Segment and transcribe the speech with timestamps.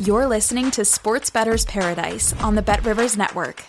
[0.00, 3.64] You're listening to Sports Bettor's Paradise on the Bet Rivers Network.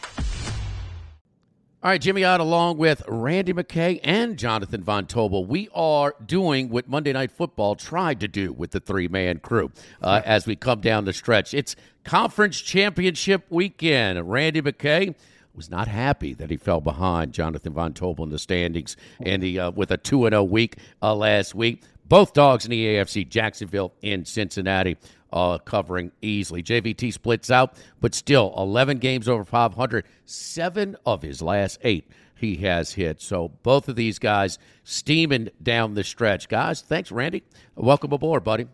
[1.82, 5.48] All right, Jimmy Ott along with Randy McKay and Jonathan Von Tobel.
[5.48, 9.72] We are doing what Monday Night Football tried to do with the three man crew
[10.04, 11.56] uh, as we come down the stretch.
[11.56, 14.30] It's conference championship weekend.
[14.30, 15.16] Randy McKay
[15.56, 19.60] was not happy that he fell behind Jonathan Von Tobel in the standings and the,
[19.60, 21.82] uh, with a 2 0 week uh, last week.
[22.10, 24.98] Both dogs in the AFC, Jacksonville and Cincinnati
[25.32, 26.64] uh, covering easily.
[26.64, 30.06] JVT splits out, but still 11 games over 500.
[30.26, 33.22] Seven of his last eight he has hit.
[33.22, 36.50] So both of these guys steaming down the stretch.
[36.50, 37.44] Guys, thanks, Randy.
[37.76, 38.68] Welcome aboard, buddy.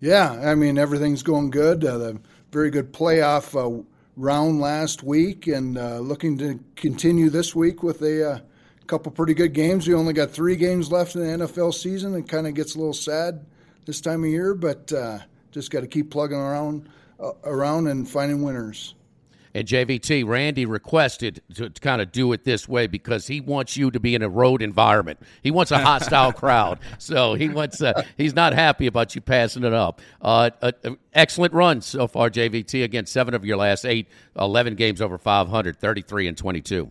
[0.00, 1.84] Yeah, I mean, everything's going good.
[1.84, 2.20] Uh, the
[2.52, 3.82] very good playoff uh,
[4.16, 8.38] round last week, and uh, looking to continue this week with a uh,
[8.86, 9.86] couple pretty good games.
[9.86, 12.14] We only got three games left in the NFL season.
[12.14, 13.44] It kind of gets a little sad
[13.84, 15.18] this time of year, but uh,
[15.50, 16.88] just got to keep plugging around
[17.20, 18.94] uh, around and finding winners.
[19.54, 23.74] And JVT, Randy requested to, to, kind of do it this way because he wants
[23.74, 25.18] you to be in a road environment.
[25.42, 27.80] He wants a hostile crowd, so he wants.
[27.80, 30.02] Uh, he's not happy about you passing it up.
[30.20, 30.50] Uh,
[31.14, 32.84] excellent run so far, JVT.
[32.84, 34.08] Again, seven of your last eight,
[34.38, 36.90] 11 games over 500, 33 and 22.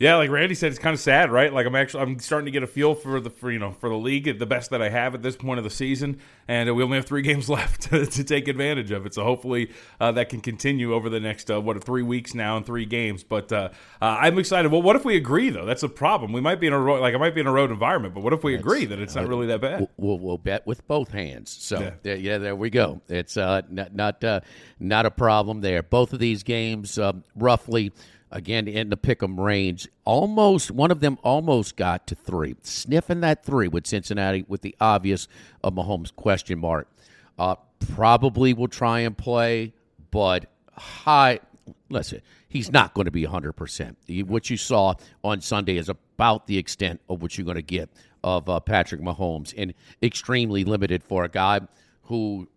[0.00, 1.52] Yeah, like Randy said, it's kind of sad, right?
[1.52, 3.88] Like I'm actually I'm starting to get a feel for the for you know for
[3.88, 6.84] the league, the best that I have at this point of the season, and we
[6.84, 9.14] only have three games left to, to take advantage of it.
[9.14, 12.64] So hopefully uh, that can continue over the next uh, what three weeks now and
[12.64, 13.24] three games.
[13.24, 13.70] But uh,
[14.00, 14.70] uh, I'm excited.
[14.70, 15.64] Well, what if we agree though?
[15.64, 16.32] That's a problem.
[16.32, 18.22] We might be in a road like I might be in a road environment, but
[18.22, 19.88] what if we That's, agree that it's not really that bad?
[19.96, 21.50] We'll, we'll bet with both hands.
[21.50, 23.00] So yeah, there, yeah, there we go.
[23.08, 24.40] It's uh, not not uh,
[24.78, 25.82] not a problem there.
[25.82, 27.90] Both of these games um, roughly
[28.30, 29.88] again in the pick'em range.
[30.04, 34.74] Almost one of them almost got to three, sniffing that three with Cincinnati with the
[34.80, 35.28] obvious
[35.62, 36.88] of Mahomes question mark.
[37.38, 37.56] Uh,
[37.94, 39.72] probably will try and play,
[40.10, 40.46] but
[40.76, 41.40] high.
[41.88, 44.26] Listen, he's not going to be 100%.
[44.26, 47.88] What you saw on Sunday is about the extent of what you're going to get
[48.24, 51.60] of uh, Patrick Mahomes, and extremely limited for a guy
[52.02, 52.48] who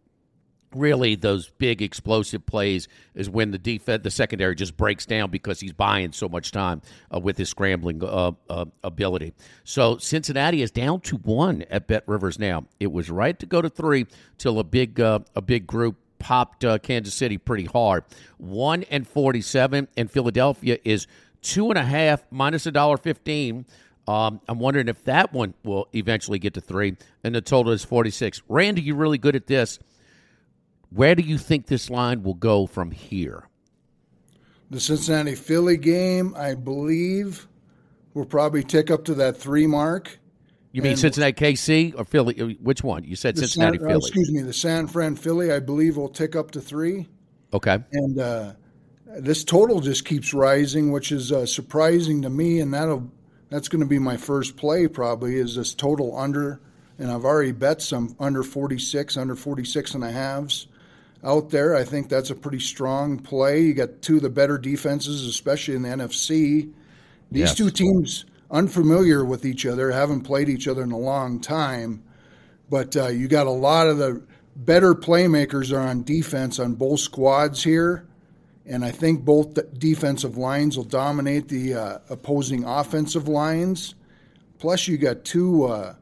[0.76, 5.60] really those big explosive plays is when the defense the secondary just breaks down because
[5.60, 6.82] he's buying so much time
[7.14, 9.34] uh, with his scrambling uh, uh, ability
[9.64, 13.62] so cincinnati is down to one at bet rivers now it was right to go
[13.62, 14.06] to three
[14.38, 18.04] till a big uh, a big group popped uh, kansas city pretty hard
[18.38, 21.08] one and 47 and philadelphia is
[21.42, 23.66] two and a half minus a dollar 15
[24.08, 27.84] um, I'm wondering if that one will eventually get to three, and the total is
[27.84, 28.42] 46.
[28.50, 29.80] Randy, you're really good at this.
[30.92, 33.48] Where do you think this line will go from here?
[34.72, 37.48] The Cincinnati Philly game, I believe,
[38.14, 40.20] will probably tick up to that three mark.
[40.74, 42.40] You mean and Cincinnati KC or Philly?
[42.40, 43.04] Uh, which one?
[43.04, 43.96] You said Cincinnati San, Philly.
[43.96, 47.08] Uh, excuse me, the San Fran Philly, I believe, will tick up to three.
[47.54, 47.78] Okay.
[47.94, 48.54] And uh,
[49.06, 53.10] this total just keeps rising, which is uh, surprising to me, and that'll
[53.50, 56.62] that's going to be my first play probably is this total under,
[57.00, 60.68] and I've already bet some under 46, under 46 and a halves
[61.24, 61.76] out there.
[61.76, 63.62] I think that's a pretty strong play.
[63.62, 66.72] You got two of the better defenses, especially in the NFC.
[67.32, 67.56] These yes.
[67.56, 72.04] two teams unfamiliar with each other, haven't played each other in a long time,
[72.70, 74.22] but uh, you got a lot of the
[74.56, 78.06] better playmakers are on defense on both squads here.
[78.66, 83.96] And I think both defensive lines will dominate the uh, opposing offensive lines.
[84.60, 85.96] Plus, you got two uh,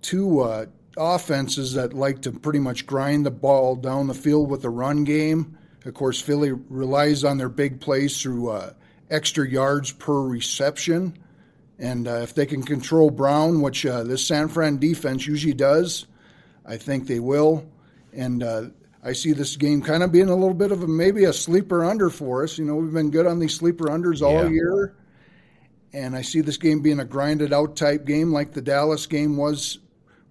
[0.00, 0.66] two uh,
[0.98, 5.04] offenses that like to pretty much grind the ball down the field with the run
[5.04, 5.56] game.
[5.84, 8.72] Of course, Philly relies on their big plays through uh,
[9.10, 11.16] extra yards per reception.
[11.78, 16.06] And uh, if they can control Brown, which uh, this San Fran defense usually does,
[16.66, 17.70] I think they will.
[18.12, 18.62] And uh,
[19.04, 21.84] I see this game kind of being a little bit of a maybe a sleeper
[21.84, 22.58] under for us.
[22.58, 24.50] You know, we've been good on these sleeper unders all Yeah.
[24.50, 24.94] year.
[25.94, 29.36] And I see this game being a grinded out type game like the Dallas game
[29.38, 29.78] was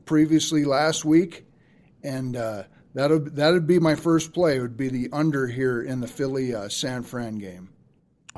[0.07, 1.45] previously last week.
[2.03, 2.63] And uh,
[2.95, 6.69] that'd, that'd be my first play, would be the under here in the Philly uh,
[6.69, 7.69] San Fran game.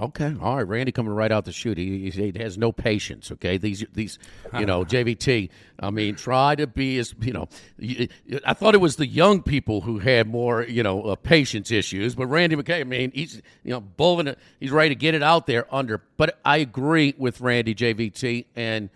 [0.01, 0.67] Okay, all right.
[0.67, 1.77] Randy coming right out the chute.
[1.77, 3.31] He, he, he has no patience.
[3.33, 4.17] Okay, these these
[4.57, 5.49] you know JVT.
[5.79, 7.49] I mean, try to be as you know.
[8.45, 12.15] I thought it was the young people who had more you know uh, patience issues,
[12.15, 12.79] but Randy McKay.
[12.79, 14.39] I mean, he's you know bulling it.
[14.59, 16.01] He's ready to get it out there under.
[16.15, 18.89] But I agree with Randy JVT and.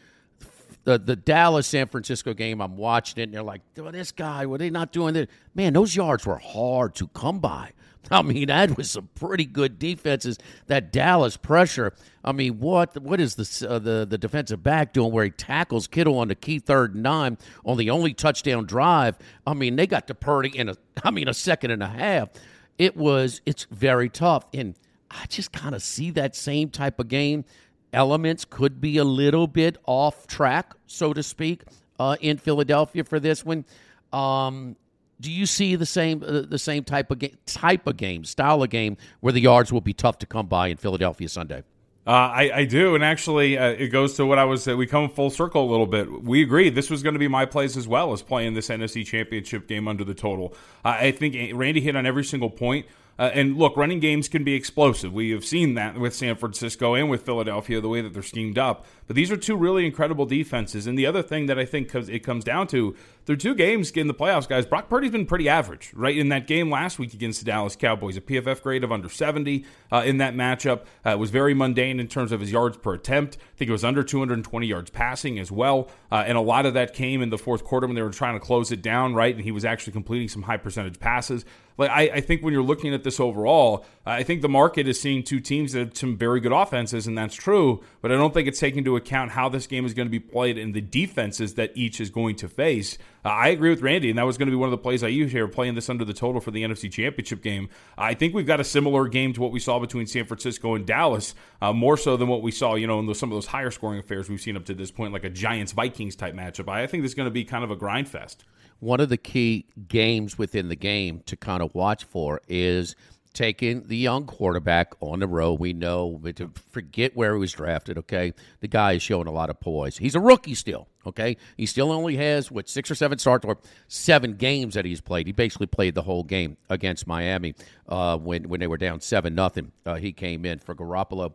[0.86, 4.46] The, the Dallas San Francisco game, I'm watching it, and they're like, "Oh, this guy,
[4.46, 5.28] were they not doing this?
[5.56, 7.72] Man, those yards were hard to come by.
[8.12, 10.38] I mean, that was some pretty good defenses.
[10.68, 11.94] That Dallas pressure.
[12.24, 15.88] I mean, what what is the uh, the the defensive back doing where he tackles
[15.88, 19.18] Kittle on the key third and nine on the only touchdown drive?
[19.48, 22.30] I mean, they got to Purdy in a I mean a second and a half.
[22.78, 24.76] It was it's very tough, and
[25.12, 27.46] I just kind of see that same type of game.
[27.94, 31.64] Elements could be a little bit off track, so to speak,
[32.00, 33.66] uh, in Philadelphia for this one.
[34.12, 34.76] Um,
[35.20, 38.62] do you see the same uh, the same type of game, type of game, style
[38.64, 41.64] of game where the yards will be tough to come by in Philadelphia Sunday?
[42.06, 44.68] Uh, I, I do, and actually, uh, it goes to what I was.
[44.68, 46.24] Uh, we come full circle a little bit.
[46.24, 49.06] We agree this was going to be my place as well as playing this NFC
[49.06, 50.54] Championship game under the total.
[50.84, 52.88] I think Randy hit on every single point.
[53.20, 55.14] Uh, and look, running games can be explosive.
[55.14, 58.58] We have seen that with San Francisco and with Philadelphia, the way that they're schemed
[58.58, 58.86] up.
[59.08, 60.88] But these are two really incredible defenses.
[60.88, 62.96] And the other thing that I think comes, it comes down to,
[63.26, 64.66] they're two games in the playoffs, guys.
[64.66, 66.18] Brock Purdy's been pretty average, right?
[66.18, 69.66] In that game last week against the Dallas Cowboys, a PFF grade of under 70
[69.92, 70.82] uh, in that matchup.
[71.06, 73.38] Uh, it was very mundane in terms of his yards per attempt.
[73.38, 75.90] I think it was under 220 yards passing as well.
[76.12, 78.36] Uh, and a lot of that came in the fourth quarter when they were trying
[78.36, 79.34] to close it down, right?
[79.34, 81.46] And he was actually completing some high percentage passes.
[81.78, 85.00] Like I, I think when you're looking at this overall, I think the market is
[85.00, 87.84] seeing two teams that have some very good offenses, and that's true.
[88.02, 90.20] But I don't think it's taking into account how this game is going to be
[90.20, 92.98] played and the defenses that each is going to face.
[93.26, 95.04] Uh, I agree with Randy, and that was going to be one of the plays
[95.04, 97.70] I used here, playing this under the total for the NFC Championship game.
[97.98, 100.86] I think we've got a similar game to what we saw between San Francisco and
[100.86, 103.48] Dallas, uh, more so than what we saw, you know, in those, some of those
[103.48, 106.70] higher scoring affairs we've seen up to this point, like a Giants Vikings type matchup.
[106.70, 108.44] I think this is going to be kind of a grind fest.
[108.80, 112.96] One of the key games within the game to kind of watch for is
[113.34, 115.60] taking the young quarterback on the road.
[115.60, 117.98] We know to forget where he was drafted.
[117.98, 119.98] Okay, the guy is showing a lot of poise.
[119.98, 120.88] He's a rookie still.
[121.06, 123.58] Okay, he still only has what six or seven starts or
[123.88, 125.28] seven games that he's played.
[125.28, 127.56] He basically played the whole game against Miami
[127.90, 129.72] uh, when when they were down seven nothing.
[129.86, 131.34] Uh, he came in for Garoppolo,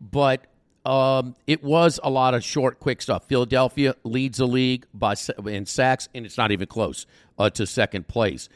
[0.00, 0.46] but
[0.86, 3.26] um, it was a lot of short, quick stuff.
[3.26, 5.16] Philadelphia leads the league by
[5.46, 7.06] in sacks, and it's not even close
[7.38, 8.48] uh, to second place.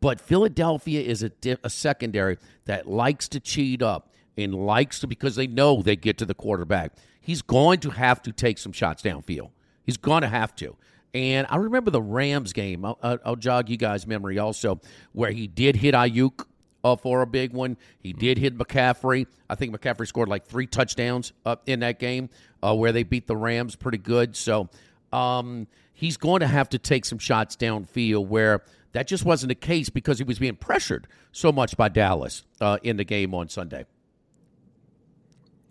[0.00, 5.06] But Philadelphia is a, di- a secondary that likes to cheat up and likes to
[5.06, 6.92] because they know they get to the quarterback.
[7.20, 9.50] He's going to have to take some shots downfield.
[9.84, 10.76] He's going to have to.
[11.14, 12.84] And I remember the Rams game.
[12.84, 14.80] I'll, I'll, jog you guys' memory also,
[15.12, 16.44] where he did hit Aiyuk
[16.84, 17.76] uh, for a big one.
[18.00, 19.26] He did hit McCaffrey.
[19.48, 22.28] I think McCaffrey scored like three touchdowns uh, in that game
[22.62, 24.36] uh, where they beat the Rams pretty good.
[24.36, 24.68] So
[25.12, 28.62] um, he's going to have to take some shots downfield where
[28.96, 32.78] that just wasn't the case because he was being pressured so much by Dallas uh,
[32.82, 33.84] in the game on Sunday.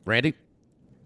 [0.05, 0.35] Randy?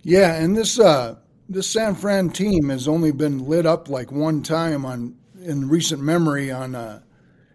[0.01, 1.15] Yeah, and this uh,
[1.47, 6.01] this San Fran team has only been lit up like one time on in recent
[6.01, 6.99] memory on, uh,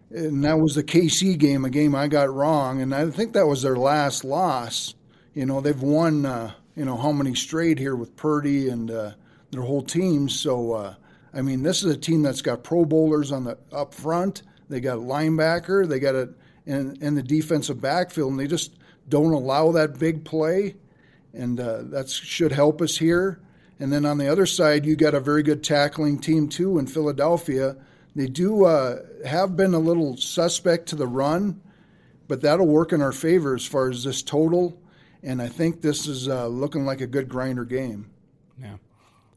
[0.09, 3.45] and that was the KC game, a game I got wrong, and I think that
[3.45, 4.95] was their last loss.
[5.35, 9.11] You know, they've won, uh, you know, how many straight here with Purdy and uh,
[9.51, 10.27] their whole team.
[10.27, 10.95] So, uh,
[11.35, 14.41] I mean, this is a team that's got Pro Bowlers on the up front.
[14.69, 15.87] They got linebacker.
[15.87, 16.29] They got a
[16.65, 20.75] in, in the defensive backfield, and they just don't allow that big play
[21.35, 23.39] and uh, that should help us here.
[23.79, 26.87] And then on the other side, you got a very good tackling team too in
[26.87, 27.75] Philadelphia.
[28.15, 31.61] They do uh, have been a little suspect to the run,
[32.27, 34.79] but that'll work in our favor as far as this total.
[35.21, 38.09] And I think this is uh, looking like a good grinder game.
[38.61, 38.77] Yeah.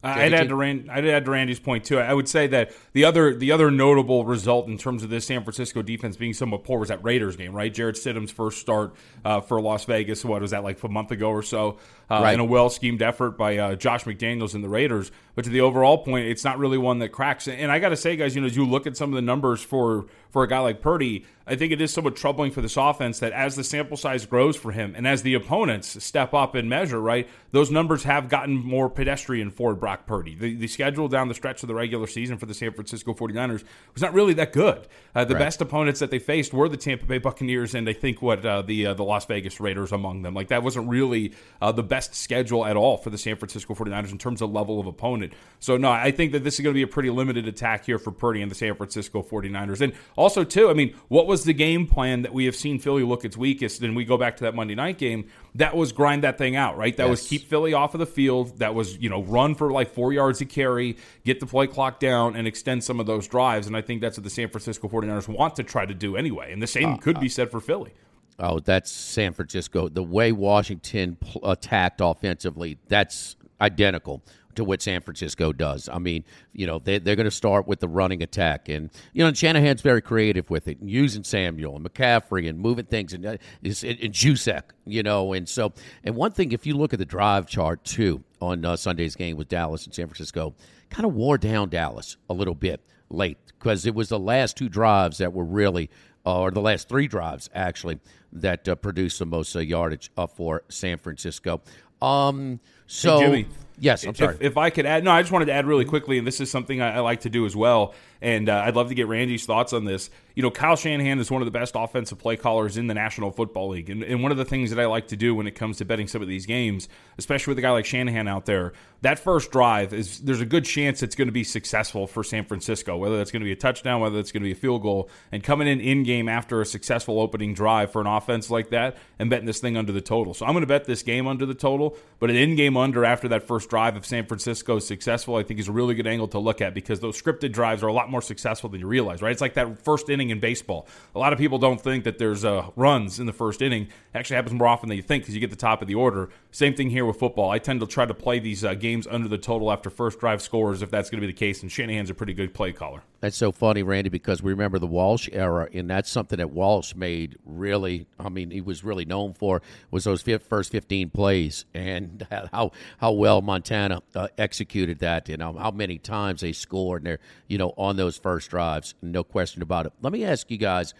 [0.02, 1.98] Uh, I'd add to Rand, I'd add to Randy's point too.
[1.98, 5.42] I would say that the other the other notable result in terms of this San
[5.42, 7.74] Francisco defense being somewhat poor was that Raiders game, right?
[7.74, 10.24] Jarrett Stidham's first start uh, for Las Vegas.
[10.24, 11.78] What was that like a month ago or so?
[12.10, 12.34] Uh, Right.
[12.34, 15.10] In a well schemed effort by uh, Josh McDaniels and the Raiders.
[15.34, 17.46] But to the overall point, it's not really one that cracks.
[17.46, 19.22] And I got to say, guys, you know, as you look at some of the
[19.22, 22.76] numbers for for a guy like Purdy, I think it is somewhat troubling for this
[22.76, 26.54] offense that as the sample size grows for him and as the opponents step up
[26.54, 30.34] and measure, right, those numbers have gotten more pedestrian for Brock Purdy.
[30.34, 33.64] The, the schedule down the stretch of the regular season for the San Francisco 49ers
[33.94, 34.86] was not really that good.
[35.14, 35.40] Uh, the right.
[35.40, 38.60] best opponents that they faced were the Tampa Bay Buccaneers and I think what uh,
[38.62, 40.34] the uh, the Las Vegas Raiders among them.
[40.34, 44.10] Like that wasn't really uh, the best schedule at all for the San Francisco 49ers
[44.10, 45.32] in terms of level of opponent.
[45.60, 47.98] So no, I think that this is going to be a pretty limited attack here
[47.98, 49.80] for Purdy and the San Francisco 49ers.
[49.80, 53.02] And also too, I mean, what was the game plan that we have seen Philly
[53.02, 53.82] look its weakest?
[53.82, 55.28] And we go back to that Monday night game.
[55.54, 56.96] That was grind that thing out, right?
[56.96, 57.10] That yes.
[57.10, 58.58] was keep Philly off of the field.
[58.58, 62.00] That was you know run for like four yards of carry, get the play clock
[62.00, 63.66] down, and extend some of those drives.
[63.66, 66.52] And I think that's what the San Francisco 49ers want to try to do anyway.
[66.52, 67.92] And the same uh, could be said for Philly.
[68.38, 69.88] Oh, that's San Francisco.
[69.88, 74.22] The way Washington pl- attacked offensively, that's identical
[74.54, 75.88] to what San Francisco does.
[75.88, 78.68] I mean, you know, they, they're going to start with the running attack.
[78.68, 83.12] And, you know, Shanahan's very creative with it, using Samuel and McCaffrey and moving things
[83.12, 85.32] and, uh, and, and Juszczyk, you know.
[85.32, 88.76] And so, and one thing, if you look at the drive chart, too, on uh,
[88.76, 90.54] Sunday's game with Dallas and San Francisco,
[90.90, 92.80] kind of wore down Dallas a little bit
[93.10, 95.88] late because it was the last two drives that were really,
[96.36, 98.00] or the last three drives, actually,
[98.32, 101.60] that uh, produced the most uh, yardage uh, for San Francisco.
[102.02, 103.46] Um, so, hey, Jimmy,
[103.78, 104.34] yes, I'm sorry.
[104.36, 106.40] If, if, I could add, no, I just wanted to add really quickly, and this
[106.40, 109.06] is something I, I like to do as well and uh, I'd love to get
[109.06, 110.10] Randy's thoughts on this.
[110.34, 113.32] You know, Kyle Shanahan is one of the best offensive play callers in the National
[113.32, 113.90] Football League.
[113.90, 115.84] And, and, one of the things that I like to do when it comes to
[115.84, 119.50] betting some of these games, especially with a guy like Shanahan out there, that first
[119.50, 123.16] drive is there's a good chance it's going to be successful for San Francisco, whether
[123.16, 125.08] that's going to be a touchdown, whether it's going to be a field goal.
[125.30, 128.96] And coming in in game after a successful opening drive for an offense like that
[129.18, 130.34] and betting this thing under the total.
[130.34, 133.04] So I'm going to bet this game under the total, but an in game under
[133.04, 136.06] after that first drive if San Francisco is successful, I think is a really good
[136.06, 138.86] angle to look at because those scripted drives are a lot more successful than you
[138.86, 139.32] realize, right?
[139.32, 140.86] It's like that first inning in baseball.
[141.14, 143.84] A lot of people don't think that there's uh, runs in the first inning.
[143.84, 145.94] It actually happens more often than you think because you get the top of the
[145.94, 146.30] order.
[146.50, 147.50] Same thing here with football.
[147.50, 150.42] I tend to try to play these uh, games under the total after first drive
[150.42, 153.02] scores if that's going to be the case, and Shanahan's a pretty good play caller.
[153.20, 156.94] That's so funny, Randy, because we remember the Walsh era, and that's something that Walsh
[156.94, 158.06] made really.
[158.18, 159.60] I mean, he was really known for
[159.90, 165.72] was those first 15 plays and how how well Montana uh, executed that, and how
[165.72, 169.86] many times they scored, and they're you know on those first drives, no question about
[169.86, 169.92] it.
[170.00, 170.94] Let me ask you guys: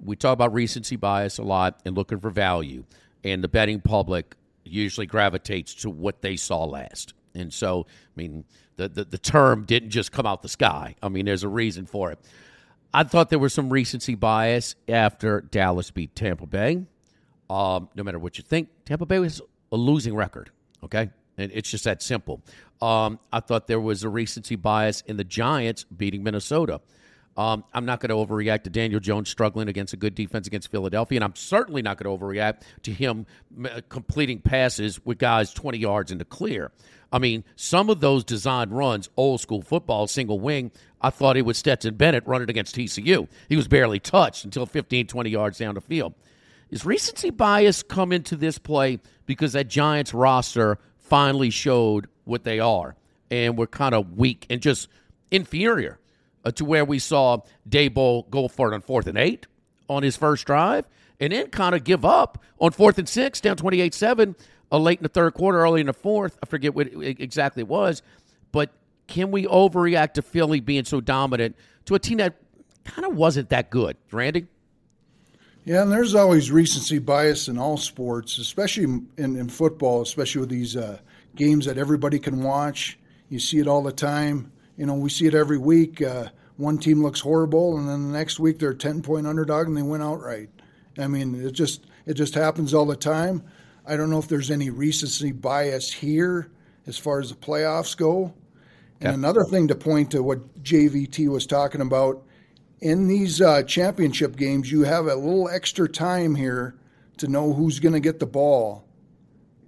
[0.00, 2.84] We talk about recency bias a lot and looking for value,
[3.24, 7.14] and the betting public usually gravitates to what they saw last.
[7.34, 8.44] And so, I mean,
[8.76, 10.94] the, the, the term didn't just come out the sky.
[11.02, 12.18] I mean, there's a reason for it.
[12.94, 16.84] I thought there was some recency bias after Dallas beat Tampa Bay.
[17.48, 19.40] Um, no matter what you think, Tampa Bay was
[19.70, 20.50] a losing record.
[20.84, 22.42] Okay, it's just that simple.
[22.80, 26.80] Um, I thought there was a recency bias in the Giants beating Minnesota.
[27.36, 30.70] Um, I'm not going to overreact to Daniel Jones struggling against a good defense against
[30.70, 33.26] Philadelphia, and I'm certainly not going to overreact to him
[33.88, 36.72] completing passes with guys 20 yards in the clear.
[37.10, 41.42] I mean, some of those designed runs, old school football, single wing, I thought it
[41.42, 43.28] was Stetson Bennett running against TCU.
[43.48, 46.14] He was barely touched until 15, 20 yards down the field.
[46.70, 50.78] Is recency bias come into this play because that Giants roster
[51.12, 52.96] finally showed what they are
[53.30, 54.88] and were kind of weak and just
[55.30, 55.98] inferior
[56.42, 57.36] uh, to where we saw
[57.68, 59.46] Daboll go for it on fourth and eight
[59.90, 60.88] on his first drive
[61.20, 64.34] and then kind of give up on fourth and six down 28 7
[64.72, 66.38] uh, late in the third quarter, early in the fourth.
[66.42, 68.00] I forget what exactly it was,
[68.50, 68.70] but
[69.06, 72.36] can we overreact to Philly being so dominant to a team that
[72.84, 74.46] kind of wasn't that good, Randy?
[75.64, 80.50] Yeah, and there's always recency bias in all sports, especially in, in football, especially with
[80.50, 80.98] these uh,
[81.36, 82.98] games that everybody can watch.
[83.28, 84.50] You see it all the time.
[84.76, 86.02] You know, we see it every week.
[86.02, 89.68] Uh, one team looks horrible, and then the next week they're a ten point underdog
[89.68, 90.50] and they win outright.
[90.98, 93.44] I mean, it just it just happens all the time.
[93.86, 96.50] I don't know if there's any recency bias here
[96.86, 98.34] as far as the playoffs go.
[99.00, 99.14] And yep.
[99.14, 102.24] another thing to point to what JVT was talking about
[102.82, 106.74] in these uh, championship games, you have a little extra time here
[107.16, 108.84] to know who's going to get the ball.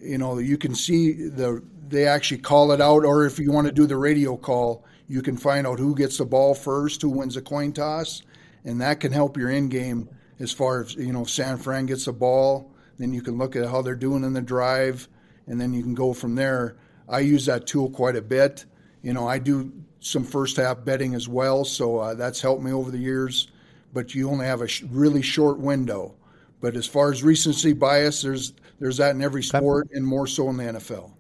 [0.00, 3.68] You know, you can see the they actually call it out, or if you want
[3.68, 7.08] to do the radio call, you can find out who gets the ball first, who
[7.08, 8.22] wins the coin toss,
[8.64, 10.08] and that can help your in game
[10.40, 11.22] as far as you know.
[11.22, 14.32] If San Fran gets the ball, then you can look at how they're doing in
[14.32, 15.08] the drive,
[15.46, 16.76] and then you can go from there.
[17.08, 18.64] I use that tool quite a bit.
[19.02, 19.72] You know, I do
[20.04, 23.48] some first half betting as well, so uh, that's helped me over the years.
[23.94, 26.14] But you only have a sh- really short window.
[26.60, 30.50] But as far as recency bias, there's there's that in every sport, and more so
[30.50, 31.12] in the NFL.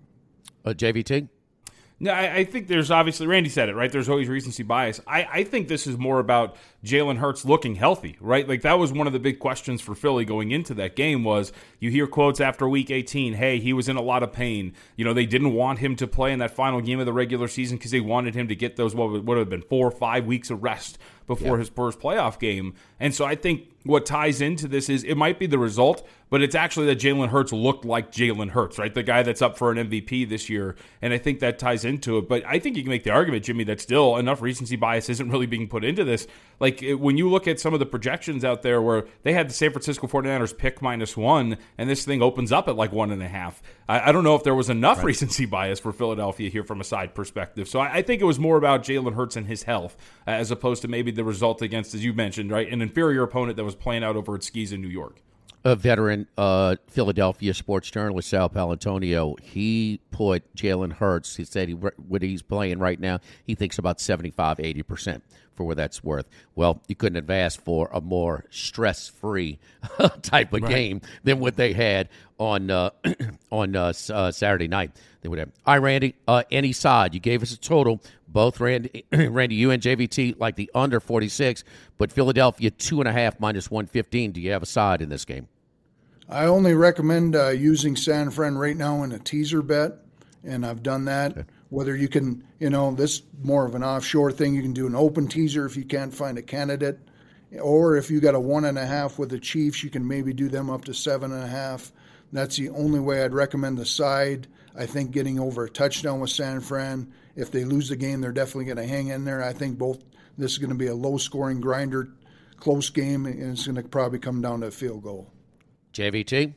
[0.64, 1.28] Uh, JVT.
[2.00, 3.90] No, I, I, think there's obviously Randy said it right.
[3.90, 5.00] There's always recency bias.
[5.06, 8.46] I, I think this is more about Jalen Hurts looking healthy, right?
[8.46, 11.50] Like that was one of the big questions for Philly going into that game was
[11.80, 14.74] you hear quotes after week 18, hey, he was in a lot of pain.
[14.94, 17.48] You know, they didn't want him to play in that final game of the regular
[17.48, 20.26] season because they wanted him to get those what would have been four or five
[20.26, 22.74] weeks of rest before his first playoff game.
[23.00, 26.42] And so I think what ties into this is it might be the result, but
[26.42, 28.92] it's actually that Jalen Hurts looked like Jalen Hurts, right?
[28.92, 30.76] The guy that's up for an MVP this year.
[31.00, 32.28] And I think that ties into it.
[32.28, 35.30] But I think you can make the argument, Jimmy, that still enough recency bias isn't
[35.30, 36.26] really being put into this.
[36.60, 39.54] Like when you look at some of the projections out there where they had the
[39.54, 43.22] San Francisco 49ers pick minus one, and this thing opens up at like one and
[43.22, 43.62] a half.
[43.88, 45.06] I, I don't know if there was enough right.
[45.06, 47.68] recency bias for Philadelphia here from a side perspective.
[47.68, 50.82] So I, I think it was more about Jalen Hurts and his health as opposed
[50.82, 54.04] to maybe the result against, as you mentioned, right, an inferior opponent that was playing
[54.04, 55.20] out over its skis in New York.
[55.66, 61.74] A veteran uh, Philadelphia sports journalist, Sal Paolantonio, he put Jalen Hurts, he said he,
[61.74, 65.22] what he's playing right now, he thinks about 75, 80%
[65.54, 66.26] for what that's worth.
[66.54, 69.58] Well, you couldn't have asked for a more stress free
[70.22, 70.70] type of right.
[70.70, 72.08] game than what they had
[72.38, 72.90] on uh,
[73.50, 74.92] on uh, uh, Saturday night.
[75.22, 75.50] They would have.
[75.66, 77.14] All right, Randy, uh, any side.
[77.14, 78.00] You gave us a total.
[78.28, 81.64] Both Randy, Randy, you and JVT like the under 46,
[81.98, 84.32] but Philadelphia two and a half minus 115.
[84.32, 85.48] Do you have a side in this game?
[86.28, 89.98] I only recommend uh, using San Fran right now in a teaser bet,
[90.42, 91.32] and I've done that.
[91.32, 91.44] Okay.
[91.70, 94.54] Whether you can, you know, this more of an offshore thing.
[94.54, 96.98] You can do an open teaser if you can't find a candidate,
[97.60, 100.32] or if you got a one and a half with the Chiefs, you can maybe
[100.32, 101.92] do them up to seven and a half.
[102.32, 104.48] That's the only way I'd recommend the side.
[104.76, 107.12] I think getting over a touchdown with San Fran.
[107.36, 109.42] If they lose the game, they're definitely going to hang in there.
[109.42, 110.02] I think both.
[110.36, 112.08] This is going to be a low-scoring grinder,
[112.56, 115.30] close game, and it's going to probably come down to a field goal.
[115.92, 116.54] JVT.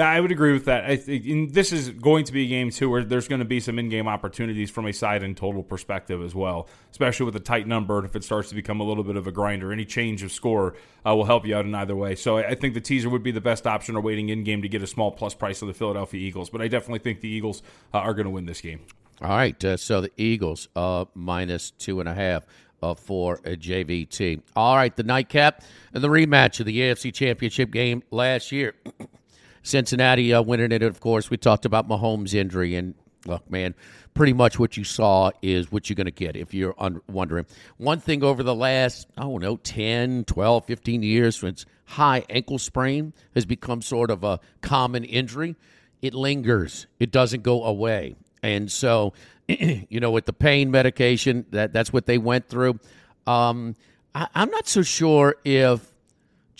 [0.00, 0.86] Yeah, I would agree with that.
[0.86, 3.60] I think this is going to be a game too where there's going to be
[3.60, 7.68] some in-game opportunities from a side and total perspective as well, especially with a tight
[7.68, 8.02] number.
[8.02, 10.74] If it starts to become a little bit of a grinder, any change of score
[11.06, 12.14] uh, will help you out in either way.
[12.14, 14.70] So I think the teaser would be the best option, or waiting in game to
[14.70, 16.48] get a small plus price of the Philadelphia Eagles.
[16.48, 18.80] But I definitely think the Eagles uh, are going to win this game.
[19.20, 22.46] All right, uh, so the Eagles uh, minus two and a half.
[22.82, 24.40] Uh, for a JVT.
[24.56, 28.72] All right, the nightcap and the rematch of the AFC Championship game last year.
[29.62, 31.30] Cincinnati uh, winning it, of course.
[31.30, 32.94] We talked about Mahomes' injury, and
[33.26, 33.74] look, man,
[34.14, 37.46] pretty much what you saw is what you're going to get if you're un- wondering.
[37.76, 42.58] One thing over the last, I don't know, 10, 12, 15 years, since high ankle
[42.58, 45.56] sprain has become sort of a common injury,
[46.02, 48.16] it lingers, it doesn't go away.
[48.42, 49.12] And so,
[49.48, 52.78] you know, with the pain medication, that, that's what they went through.
[53.26, 53.76] Um,
[54.14, 55.89] I, I'm not so sure if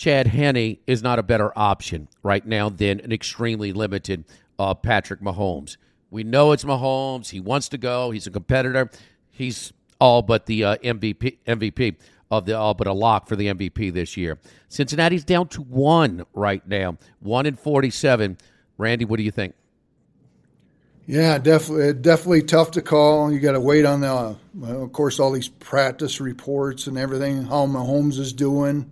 [0.01, 4.25] Chad Henne is not a better option right now than an extremely limited
[4.57, 5.77] uh, Patrick Mahomes.
[6.09, 7.29] We know it's Mahomes.
[7.29, 8.09] He wants to go.
[8.09, 8.89] He's a competitor.
[9.29, 11.97] He's all but the uh, MVP MVP
[12.31, 14.39] of the all but a lock for the MVP this year.
[14.69, 18.39] Cincinnati's down to one right now, one in forty-seven.
[18.79, 19.53] Randy, what do you think?
[21.05, 23.31] Yeah, definitely, definitely tough to call.
[23.31, 27.43] You got to wait on the, uh, of course, all these practice reports and everything.
[27.43, 28.91] How Mahomes is doing.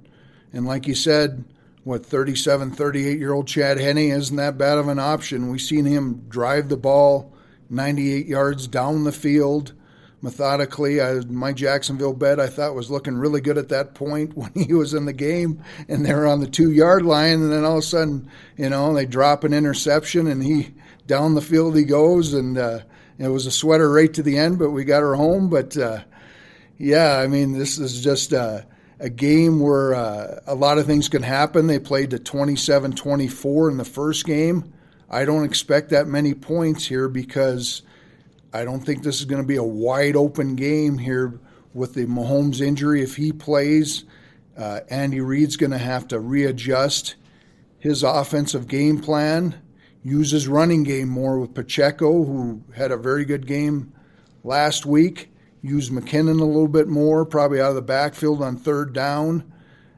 [0.53, 1.43] And like you said,
[1.83, 5.49] what 37, 38 year old Chad Henne isn't that bad of an option.
[5.49, 7.33] We've seen him drive the ball
[7.69, 9.73] 98 yards down the field
[10.21, 11.01] methodically.
[11.01, 14.73] I, my Jacksonville bet I thought was looking really good at that point when he
[14.73, 17.83] was in the game, and they're on the two yard line, and then all of
[17.83, 20.73] a sudden, you know, they drop an interception, and he
[21.07, 22.79] down the field he goes, and uh,
[23.17, 25.49] it was a sweater right to the end, but we got her home.
[25.49, 26.01] But uh,
[26.77, 28.33] yeah, I mean, this is just.
[28.33, 28.61] Uh,
[28.99, 31.67] a game where uh, a lot of things can happen.
[31.67, 34.73] They played to 27 24 in the first game.
[35.09, 37.81] I don't expect that many points here because
[38.53, 41.39] I don't think this is going to be a wide open game here
[41.73, 43.01] with the Mahomes injury.
[43.01, 44.03] If he plays,
[44.57, 47.15] uh, Andy Reid's going to have to readjust
[47.79, 49.59] his offensive game plan,
[50.03, 53.93] use his running game more with Pacheco, who had a very good game
[54.43, 55.28] last week
[55.61, 59.51] use McKinnon a little bit more, probably out of the backfield on third down.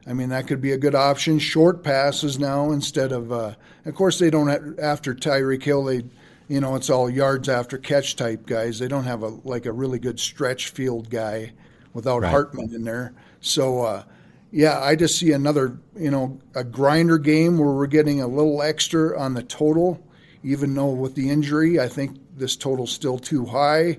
[0.06, 1.38] I mean, that could be a good option.
[1.38, 5.84] Short passes now instead of, uh, of course, they don't have, after Tyreek Hill.
[5.84, 6.02] They,
[6.48, 8.78] you know, it's all yards after catch type guys.
[8.78, 11.52] They don't have a like a really good stretch field guy
[11.94, 12.30] without right.
[12.30, 13.14] Hardman in there.
[13.40, 14.02] So, uh,
[14.50, 18.60] yeah, I just see another, you know, a grinder game where we're getting a little
[18.60, 20.04] extra on the total,
[20.42, 23.98] even though with the injury, I think this total's still too high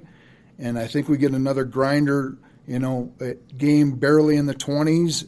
[0.60, 2.38] and I think we get another grinder,
[2.68, 3.12] you know,
[3.58, 5.28] game barely in the 20s.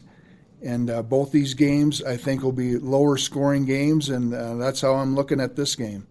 [0.62, 4.80] And uh, both these games, I think, will be lower scoring games, and uh, that's
[4.80, 6.06] how I'm looking at this game.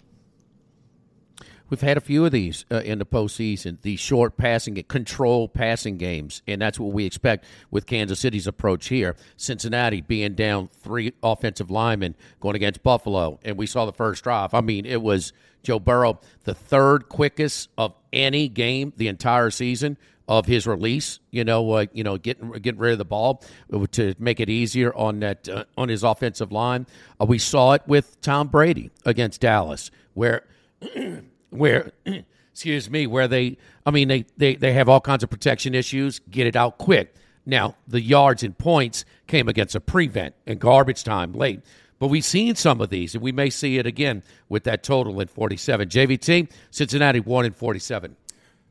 [1.69, 3.81] We've had a few of these uh, in the postseason.
[3.81, 8.87] These short passing, control passing games, and that's what we expect with Kansas City's approach
[8.87, 9.15] here.
[9.37, 14.53] Cincinnati being down three offensive linemen going against Buffalo, and we saw the first drive.
[14.53, 19.97] I mean, it was Joe Burrow, the third quickest of any game the entire season
[20.27, 21.19] of his release.
[21.31, 23.43] You know, uh, you know, getting getting rid of the ball
[23.91, 26.87] to make it easier on that uh, on his offensive line.
[27.19, 30.45] Uh, we saw it with Tom Brady against Dallas, where
[31.55, 31.91] where.
[32.51, 36.21] excuse me, where they, I mean, they, they, they have all kinds of protection issues,
[36.31, 37.13] get it out quick.
[37.45, 41.59] Now, the yards and points came against a prevent and garbage time late.
[41.99, 45.19] But we've seen some of these, and we may see it again with that total
[45.19, 45.89] in 47.
[45.89, 48.15] JVT, Cincinnati 1 in 47.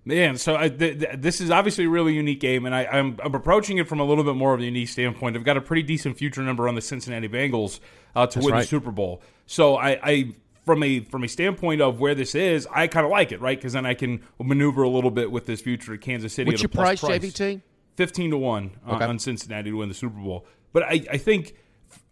[0.07, 2.91] Man, so I, th- th- this is obviously a really unique game, and I, am
[2.93, 5.37] I'm, I'm approaching it from a little bit more of a unique standpoint.
[5.37, 7.81] I've got a pretty decent future number on the Cincinnati Bengals
[8.15, 8.61] uh, to That's win right.
[8.61, 9.23] the Super Bowl.
[9.47, 13.11] So I, I, from a from a standpoint of where this is, I kind of
[13.11, 13.59] like it, right?
[13.59, 16.51] Because then I can maneuver a little bit with this future at Kansas City.
[16.51, 17.63] What's your price, price, JVT?
[17.97, 19.05] Fifteen to one uh, okay.
[19.05, 20.47] on Cincinnati to win the Super Bowl.
[20.73, 21.55] But I, I think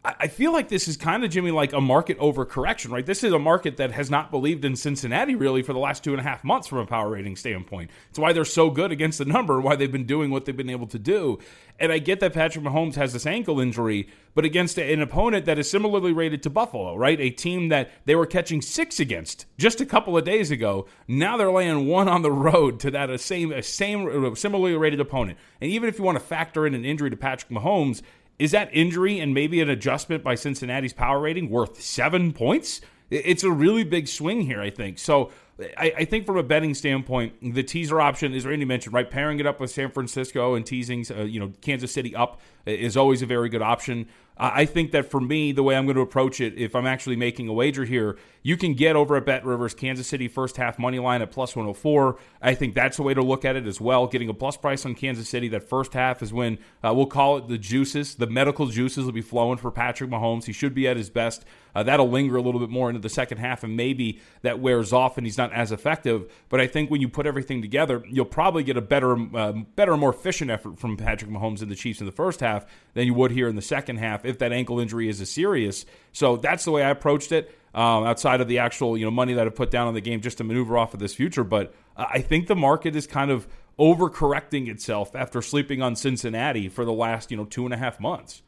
[0.04, 3.06] I feel like this is kind of Jimmy like a market overcorrection, right?
[3.06, 6.10] This is a market that has not believed in Cincinnati really for the last two
[6.10, 7.92] and a half months from a power rating standpoint.
[8.10, 10.70] It's why they're so good against the number, why they've been doing what they've been
[10.70, 11.38] able to do.
[11.78, 15.60] And I get that Patrick Mahomes has this ankle injury, but against an opponent that
[15.60, 17.20] is similarly rated to Buffalo, right?
[17.20, 20.86] A team that they were catching six against just a couple of days ago.
[21.06, 24.76] Now they're laying one on the road to that a same a same uh, similarly
[24.76, 25.38] rated opponent.
[25.60, 28.02] And even if you want to factor in an injury to Patrick Mahomes,
[28.42, 32.80] is that injury and maybe an adjustment by Cincinnati's power rating worth seven points?
[33.08, 34.98] It's a really big swing here, I think.
[34.98, 35.30] So
[35.78, 39.38] I, I, think from a betting standpoint, the teaser option, as Randy mentioned, right, pairing
[39.38, 43.22] it up with San Francisco and teasing, uh, you know, Kansas City up is always
[43.22, 44.08] a very good option.
[44.44, 47.14] I think that for me, the way I'm going to approach it, if I'm actually
[47.14, 50.80] making a wager here, you can get over at Bet Rivers Kansas City first half
[50.80, 52.18] money line at plus 104.
[52.40, 54.08] I think that's the way to look at it as well.
[54.08, 57.36] Getting a plus price on Kansas City that first half is when uh, we'll call
[57.36, 60.46] it the juices, the medical juices will be flowing for Patrick Mahomes.
[60.46, 61.44] He should be at his best.
[61.74, 64.92] Uh, that'll linger a little bit more into the second half, and maybe that wears
[64.92, 66.30] off and he's not as effective.
[66.48, 69.96] But I think when you put everything together, you'll probably get a better, uh, better,
[69.96, 73.14] more efficient effort from Patrick Mahomes and the Chiefs in the first half than you
[73.14, 75.86] would here in the second half if that ankle injury is as serious.
[76.12, 77.56] So that's the way I approached it.
[77.74, 80.20] Um, outside of the actual you know money that I put down on the game
[80.20, 83.48] just to maneuver off of this future, but I think the market is kind of
[83.78, 87.98] overcorrecting itself after sleeping on Cincinnati for the last you know two and a half
[87.98, 88.42] months.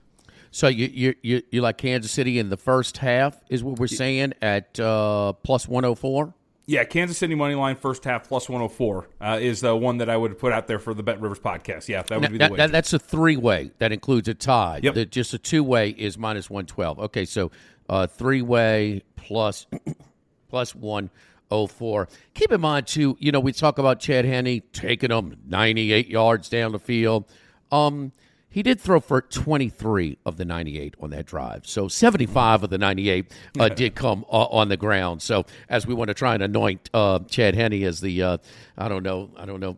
[0.50, 3.86] So you you you, you like Kansas City in the first half is what we're
[3.86, 6.34] saying at uh, plus one hundred oh four.
[6.66, 10.16] Yeah, Kansas City money line first half plus 104 uh, is the one that I
[10.16, 11.88] would put out there for the Bet Rivers podcast.
[11.88, 12.66] Yeah, that would be the way.
[12.66, 14.80] that's a three way that includes a tie.
[14.82, 14.94] Yep.
[14.94, 17.00] The, just a two way is minus 112.
[17.00, 17.50] Okay, so
[17.88, 19.66] uh, three way plus
[20.48, 22.08] plus 104.
[22.32, 26.48] Keep in mind too, you know, we talk about Chad Henne taking them 98 yards
[26.48, 27.30] down the field.
[27.70, 28.12] Um,
[28.54, 31.66] he did throw for 23 of the 98 on that drive.
[31.66, 35.22] So 75 of the 98 uh, did come uh, on the ground.
[35.22, 38.38] So as we want to try and anoint uh, Chad Henne as the, uh,
[38.78, 39.76] I don't know, I don't know,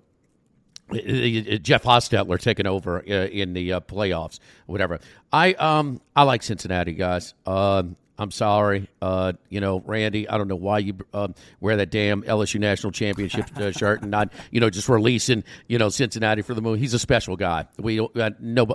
[0.92, 5.00] uh, uh, Jeff Hostetler taking over in the playoffs, whatever.
[5.32, 7.32] I um I like Cincinnati guys.
[7.46, 10.28] Um, I'm sorry, uh, you know, Randy.
[10.28, 11.28] I don't know why you uh,
[11.60, 15.78] wear that damn LSU national championship uh, shirt and not, you know, just releasing, you
[15.78, 16.78] know, Cincinnati for the moon.
[16.78, 17.66] He's a special guy.
[17.78, 18.66] We uh, no,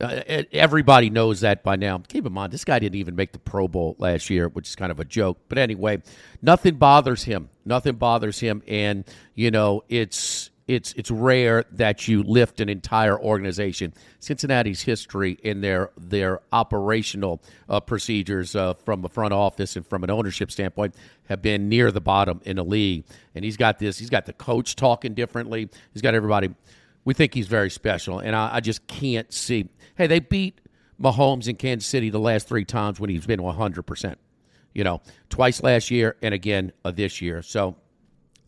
[0.00, 1.98] uh, everybody knows that by now.
[2.08, 4.76] Keep in mind, this guy didn't even make the Pro Bowl last year, which is
[4.76, 5.38] kind of a joke.
[5.48, 6.02] But anyway,
[6.42, 7.48] nothing bothers him.
[7.64, 13.18] Nothing bothers him, and you know, it's it's it's rare that you lift an entire
[13.18, 13.92] organization.
[14.20, 20.04] Cincinnati's history in their their operational uh, procedures uh, from a front office and from
[20.04, 20.94] an ownership standpoint
[21.28, 23.04] have been near the bottom in the league.
[23.34, 23.98] And he's got this.
[23.98, 25.68] He's got the coach talking differently.
[25.92, 26.50] He's got everybody.
[27.04, 29.68] We think he's very special, and I, I just can't see.
[29.96, 30.60] Hey, they beat
[31.02, 34.18] Mahomes in Kansas City the last three times when he's been 100 percent.
[34.72, 37.42] You know, twice last year and again uh, this year.
[37.42, 37.74] So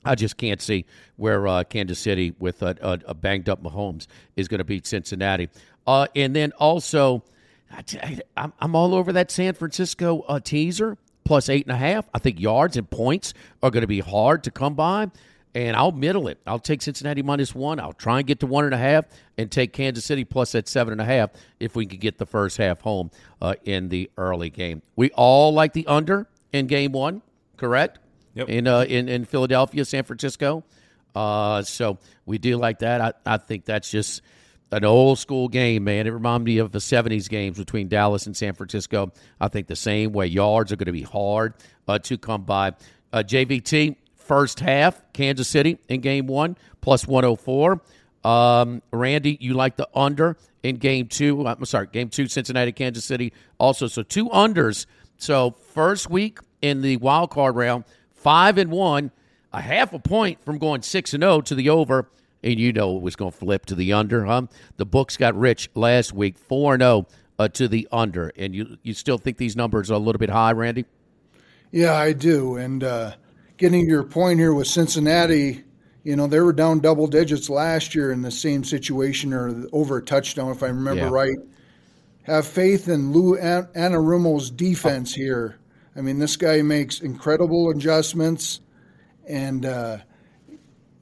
[0.04, 0.84] I just can't see
[1.16, 4.86] where uh, Kansas City with a, a, a, banged up Mahomes is going to beat
[4.86, 5.48] Cincinnati.
[5.86, 7.22] Uh, and then also,
[7.70, 8.20] I,
[8.60, 12.08] am all over that San Francisco uh, teaser plus eight and a half.
[12.12, 15.10] I think yards and points are going to be hard to come by.
[15.54, 16.38] And I'll middle it.
[16.46, 17.78] I'll take Cincinnati minus one.
[17.78, 19.04] I'll try and get to one and a half
[19.36, 22.24] and take Kansas City plus that seven and a half if we can get the
[22.24, 23.10] first half home
[23.42, 24.80] uh, in the early game.
[24.96, 27.20] We all like the under in game one,
[27.58, 27.98] correct?
[28.34, 28.48] Yep.
[28.48, 30.64] in, uh, in in Philadelphia, San Francisco.
[31.14, 33.00] Uh, so we do like that.
[33.00, 34.22] I, I think that's just
[34.70, 36.06] an old school game, man.
[36.06, 39.12] It reminds me of the 70s games between Dallas and San Francisco.
[39.38, 40.26] I think the same way.
[40.26, 41.54] Yards are going to be hard
[41.86, 42.68] uh, to come by.
[43.12, 45.00] Uh, JVT, first half.
[45.12, 47.80] Kansas City in game one, plus 104.
[48.24, 51.46] Um, Randy, you like the under in game two.
[51.46, 53.88] I'm sorry, game two, Cincinnati, Kansas City also.
[53.88, 54.86] So two unders.
[55.18, 57.84] So first week in the wild card round,
[58.22, 59.10] five and one,
[59.52, 62.08] a half a point from going six and zero oh to the over.
[62.44, 64.48] And you know it was going to flip to the under, huh?
[64.76, 67.06] The books got rich last week, four and zero
[67.38, 68.32] oh, uh, to the under.
[68.36, 70.84] And you you still think these numbers are a little bit high, Randy?
[71.70, 72.56] Yeah, I do.
[72.56, 73.12] And uh,
[73.56, 75.64] getting to your point here with Cincinnati,
[76.02, 79.98] you know, they were down double digits last year in the same situation or over
[79.98, 81.10] a touchdown, if I remember yeah.
[81.10, 81.38] right.
[82.24, 85.58] Have faith in Lou An- Anarumo's defense here.
[85.94, 88.60] I mean, this guy makes incredible adjustments
[89.28, 89.98] and uh,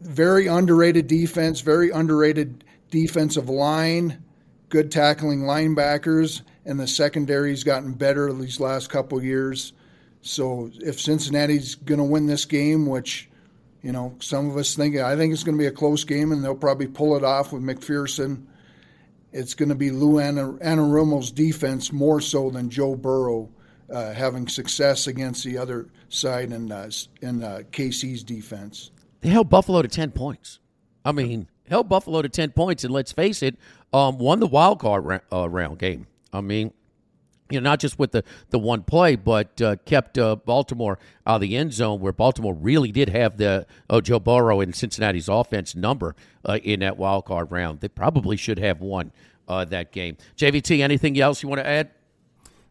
[0.01, 4.23] very underrated defense, very underrated defensive line,
[4.69, 9.73] good tackling linebackers, and the secondary's gotten better these last couple years.
[10.23, 13.29] So if Cincinnati's going to win this game, which
[13.83, 16.33] you know some of us think, I think it's going to be a close game,
[16.33, 18.45] and they'll probably pull it off with McPherson.
[19.33, 23.49] It's going to be Lou Anarumo's defense more so than Joe Burrow
[23.91, 26.91] uh, having success against the other side in uh,
[27.23, 28.91] in uh, KC's defense.
[29.21, 30.59] They held Buffalo to ten points.
[31.05, 33.57] I mean, held Buffalo to ten points, and let's face it,
[33.93, 36.07] um, won the wild card ra- uh, round game.
[36.33, 36.73] I mean,
[37.51, 41.41] you know, not just with the, the one play, but uh, kept Baltimore out of
[41.41, 45.75] the end zone, where Baltimore really did have the oh, Joe Burrow and Cincinnati's offense
[45.75, 46.15] number
[46.63, 47.81] in that wild card round.
[47.81, 49.13] They probably should have won
[49.49, 50.17] that game.
[50.37, 51.91] JVT, anything else you want to add?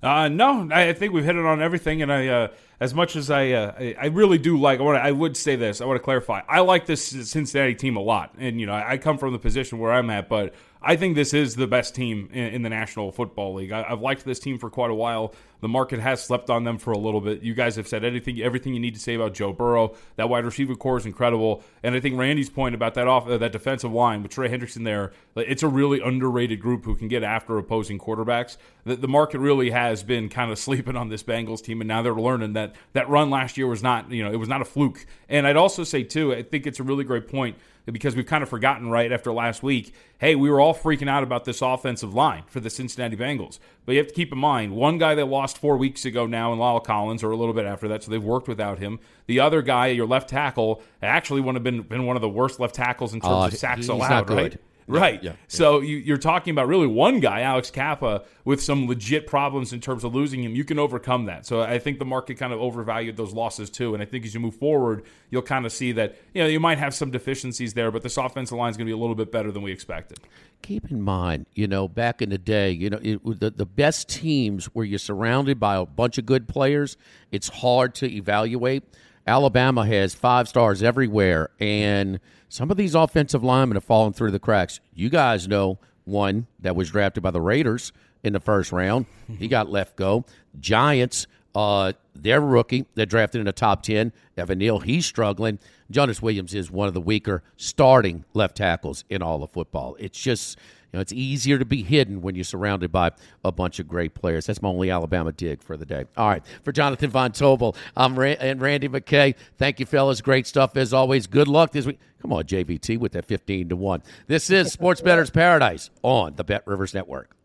[0.01, 2.47] Uh, no, I think we've hit it on everything, and I, uh,
[2.79, 5.57] as much as I, uh, I, I, really do like, I, wanna, I would say
[5.57, 8.71] this, I want to clarify, I like this Cincinnati team a lot, and you know,
[8.71, 11.67] I, I come from the position where I'm at, but I think this is the
[11.67, 13.71] best team in, in the National Football League.
[13.71, 15.33] I, have liked this team for quite a while.
[15.59, 17.41] The market has slept on them for a little bit.
[17.41, 19.95] You guys have said anything, everything you need to say about Joe Burrow.
[20.15, 23.37] That wide receiver corps is incredible, and I think Randy's point about that off uh,
[23.37, 27.23] that defensive line with Trey Hendrickson there, it's a really underrated group who can get
[27.23, 28.55] after opposing quarterbacks.
[28.85, 32.01] The, the market really has been kind of sleeping on this Bengals team, and now
[32.01, 34.65] they're learning that that run last year was not, you know, it was not a
[34.65, 35.05] fluke.
[35.27, 37.57] And I'd also say too, I think it's a really great point
[37.91, 39.93] because we've kind of forgotten right after last week.
[40.17, 43.59] Hey, we were all freaking out about this offensive line for the Cincinnati Bengals.
[43.85, 46.53] But you have to keep in mind, one guy that lost four weeks ago now
[46.53, 48.99] in La'el Collins, or a little bit after that, so they've worked without him.
[49.27, 52.59] The other guy, your left tackle, actually would have been, been one of the worst
[52.59, 54.57] left tackles in terms uh, of sacks allowed, right?
[54.89, 55.23] Right.
[55.23, 59.27] Yeah, yeah, so you, are talking about really one guy, Alex Cappa, with some legit
[59.27, 60.55] problems in terms of losing him.
[60.55, 61.45] You can overcome that.
[61.45, 63.93] So I think the market kind of overvalued those losses too.
[63.93, 66.59] And I think as you move forward, you'll kind of see that you know you
[66.59, 69.15] might have some deficiencies there, but this offensive line is going to be a little
[69.15, 70.19] bit better than we expected.
[70.63, 74.09] Keep in mind, you know, back in the day, you know, it, the the best
[74.09, 76.97] teams where you're surrounded by a bunch of good players.
[77.31, 78.83] It's hard to evaluate.
[79.29, 84.39] Alabama has five stars everywhere, and some of these offensive linemen have fallen through the
[84.39, 84.79] cracks.
[84.91, 89.05] You guys know one that was drafted by the Raiders in the first round.
[89.37, 90.25] He got left go.
[90.59, 94.11] Giants, uh, their rookie, they drafted in the top 10.
[94.35, 95.59] Evan Neal, he's struggling.
[95.91, 99.95] Jonas Williams is one of the weaker starting left tackles in all of football.
[99.99, 100.57] It's just
[100.91, 103.11] you know, it's easier to be hidden when you're surrounded by
[103.43, 104.45] a bunch of great players.
[104.47, 106.05] That's my only Alabama dig for the day.
[106.17, 109.35] All right, for Jonathan Von Tobel, I'm Ra- and Randy McKay.
[109.57, 110.21] Thank you, fellas.
[110.21, 111.27] Great stuff as always.
[111.27, 111.99] Good luck this week.
[112.21, 114.01] Come on, JVT, with that 15 to one.
[114.27, 117.35] This is Sports Bettor's Paradise on the Bet Rivers Network.